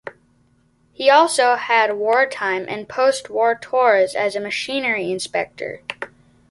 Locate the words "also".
1.11-1.57